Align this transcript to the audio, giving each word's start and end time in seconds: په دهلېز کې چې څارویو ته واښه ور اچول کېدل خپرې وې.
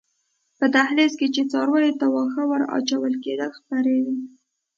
په 0.57 0.65
دهلېز 0.75 1.13
کې 1.19 1.27
چې 1.35 1.41
څارویو 1.51 1.97
ته 1.99 2.05
واښه 2.13 2.43
ور 2.49 2.63
اچول 2.77 3.13
کېدل 3.23 3.49
خپرې 3.57 3.97
وې. 4.05 4.17